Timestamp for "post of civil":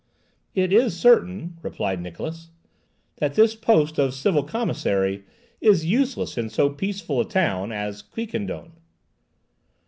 3.53-4.41